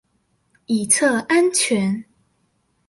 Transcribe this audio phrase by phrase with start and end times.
[0.65, 2.03] 以策安全